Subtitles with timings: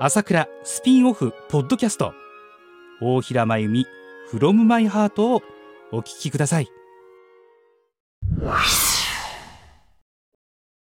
[0.00, 2.14] 朝倉スピンオフポッドキャスト。
[3.00, 3.86] 大平真由美
[4.30, 5.42] from my heart を
[5.90, 6.68] お聞きください。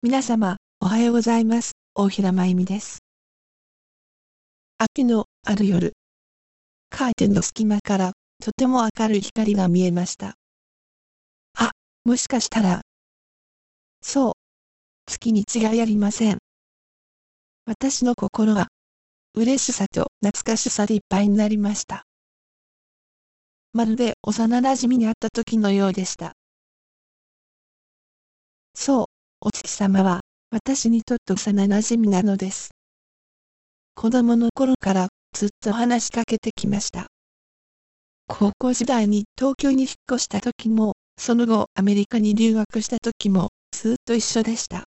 [0.03, 1.71] 皆様おはようございます。
[1.95, 2.99] 大平真由美です。
[4.77, 5.93] 秋のある夜
[6.91, 10.35] カーテンの隙間からとても明るい光が見えました。
[11.57, 11.71] あ
[12.05, 12.81] もしかしたら。
[14.03, 14.31] そう。
[15.07, 16.37] 月に違いありません。
[17.65, 18.67] 私の心は
[19.33, 22.03] 嬉しさと懐かしさでいっぱいになりました。
[23.71, 26.33] まるで幼馴染に会った時のようでした。
[28.73, 29.05] そう、
[29.39, 30.19] お月様は
[30.49, 32.71] 私にとって幼馴染なのです。
[33.95, 37.07] 子供の頃からずっと話しかけてきました。
[38.27, 44.83] 高校時代に東京に引っ越した時も、その後アメリカに留学した時もずっと一緒でした。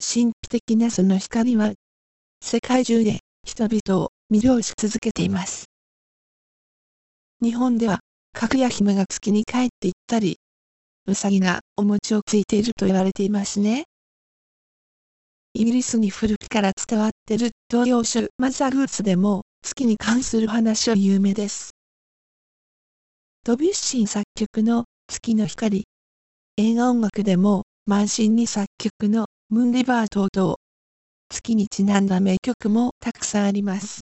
[0.00, 1.72] 神秘的なその光は
[2.48, 5.64] 世界中で人々を魅了し続けています。
[7.42, 7.98] 日本では、
[8.32, 10.36] かぐや姫が月に帰っていったり、
[11.06, 13.82] うさぎがお餅をついていると言われていますね。
[15.54, 21.70] イギリスに古くから伝わっている東洋書マザーグーツでも月に関する話は有名です。
[23.42, 25.82] ドビュッシー作曲の月の光、
[26.58, 30.56] 映画音楽でも満身に作曲のムーンリバー等々、
[31.28, 34.00] 月にちなんだ名曲もたくさんあります。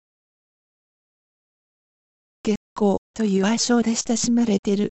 [2.42, 4.90] 月光という愛称で親しまれている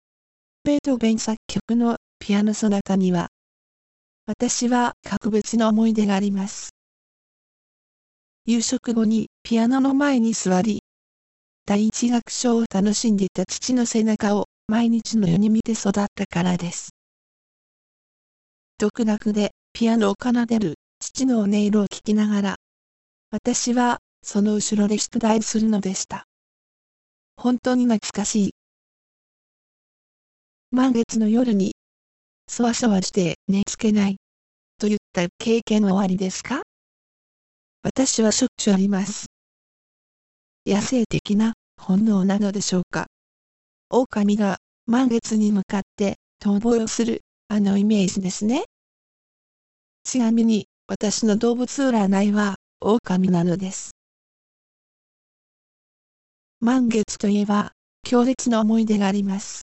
[0.65, 3.29] ベートーベン作曲のピアノソナタには
[4.27, 6.71] 私は格別な思い出があります。
[8.45, 10.81] 夕食後にピアノの前に座り、
[11.65, 16.91] 第一楽章を楽しんでいた父の背中を毎日のように見て育ったからです。
[18.79, 20.75] 独学でピアノを奏でる
[21.06, 22.56] 父の音色を聞きながら、
[23.31, 26.25] 私はその後ろで出題するのでした。
[27.37, 28.50] 本当に懐かしい。
[30.72, 31.77] 満月の夜に、
[32.49, 34.16] そわそわして寝つけない、
[34.81, 36.62] といった経験はおありですか？
[37.84, 39.27] 私はしょっちゅうあります。
[40.66, 43.06] 野生的な本能なのでしょうか？
[43.91, 44.56] 狼が
[44.87, 48.65] 満月に向かって逃亡をするあのイメージですね。
[50.03, 53.91] ちなみに私の動物占いは、狼なのです。
[56.61, 57.72] 満月といえば、
[58.05, 59.63] 強烈な思い出があります。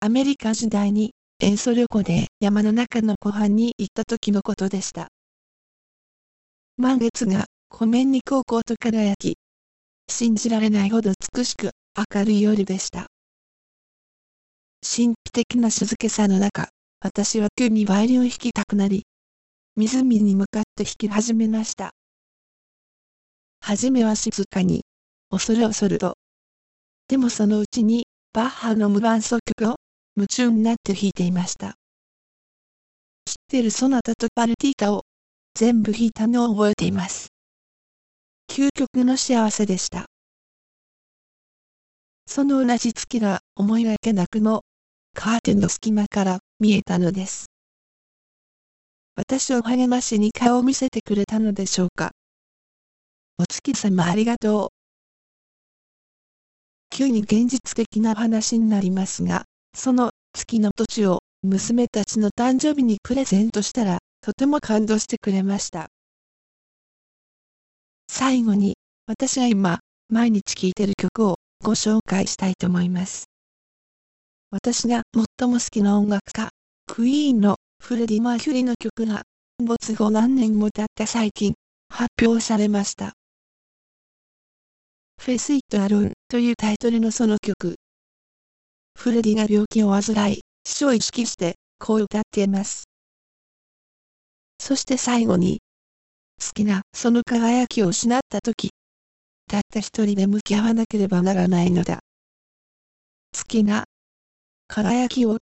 [0.00, 5.08] アメリカ時代に遠足旅行で山の中の湖畔に行った時のことでした。
[6.78, 9.36] 満月が湖面に高校と輝き、
[10.08, 11.72] 信じられないほど美しく
[12.14, 13.06] 明るい夜でした。
[14.82, 16.70] 神秘的な静けさの中、
[17.02, 19.02] 私は急にバイオリンを弾きたくなり、
[19.76, 21.92] 湖に向かって弾き始めました。
[23.60, 24.84] はじめは静かに、
[25.30, 26.16] 恐る恐ると。
[27.08, 29.76] でもそのうちに、バッハの無伴奏曲を
[30.16, 31.74] 夢中になって弾いていました。
[33.26, 35.04] 知ってるソナタとパルティータを
[35.54, 37.28] 全部弾いたのを覚えています。
[38.48, 40.06] 究極の幸せでした。
[42.26, 44.62] その同じ月が思いがけなくも、
[45.14, 47.49] カーテンの隙間から見えたのです。
[49.16, 52.12] 私を励ましに顔を見せてくれたのでしょうか。
[53.38, 54.68] お月様ありがとう。
[56.90, 65.88] 急に現実的な話になりますが、その月の土地を娘たちの誕生日にプレゼントしたら、とても感動してくれました。
[68.10, 68.76] 最後に、
[69.06, 73.24] 私が今、毎日聴いてる曲をご紹介したいと思います。
[74.50, 76.50] 私が最も好きな音楽家、
[76.86, 79.22] クイーンのフレディ・マーキュリの曲が、
[79.58, 81.54] 没後何年も経った最近、
[81.88, 83.14] 発表されました。
[85.20, 87.76] フェス・イット・アロンというタイトルのその曲。
[88.96, 92.84] フレディが病気を患い、死を意識してこう歌っています。
[94.60, 95.60] そして最後に、
[96.40, 98.70] 好きなその輝きを失った時、
[99.48, 102.00] たった一人で向き合わなければならないのだ。
[103.36, 103.84] 好きな
[104.68, 105.38] 輝きを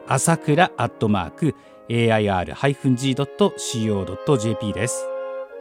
[0.07, 1.57] 朝倉アットマーク
[1.89, 5.05] air-g.co.jp です。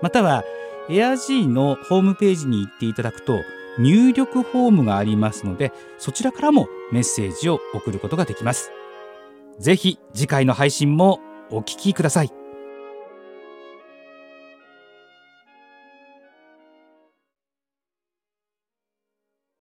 [0.03, 0.43] または
[0.89, 3.39] AirG のホームページに行っていただくと
[3.79, 8.71] 入力フォームがありますのでそちらからもメッセージを送ることができます。
[9.59, 11.19] ぜひ次回の配信も
[11.49, 12.36] お聞きください。